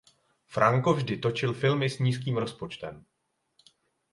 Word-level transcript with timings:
Franco 0.55 0.89
vždy 0.97 1.17
točil 1.21 1.53
filmy 1.53 1.85
s 1.89 1.99
nízkým 2.01 2.37
rozpočtem. 2.41 3.05